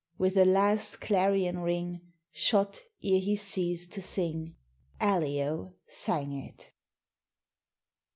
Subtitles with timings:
[0.17, 2.01] With a last clarion ring,
[2.31, 4.55] Shot ere he ceased to sing,
[4.99, 6.71] Allio sang it.